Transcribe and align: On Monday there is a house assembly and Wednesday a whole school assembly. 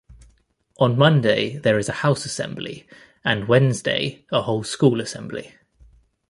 On 0.79 0.97
Monday 0.97 1.57
there 1.57 1.77
is 1.77 1.87
a 1.87 1.91
house 2.01 2.25
assembly 2.25 2.87
and 3.23 3.47
Wednesday 3.47 4.25
a 4.31 4.41
whole 4.41 4.63
school 4.63 4.99
assembly. 4.99 5.53